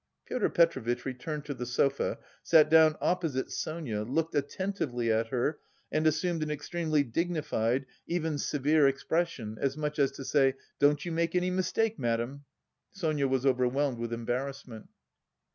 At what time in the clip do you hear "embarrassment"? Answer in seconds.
14.11-14.87